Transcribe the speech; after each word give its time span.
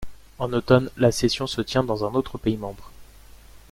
En 0.39 0.51
automne 0.51 0.89
la 0.97 1.11
session 1.11 1.45
se 1.45 1.61
tient 1.61 1.83
dans 1.83 2.03
un 2.03 2.09
des 2.09 2.17
autres 2.17 2.39
pays 2.39 2.57
membres. 2.57 2.91